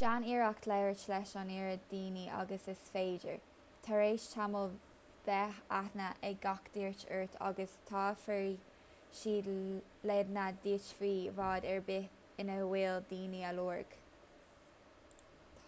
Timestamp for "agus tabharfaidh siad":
7.48-9.48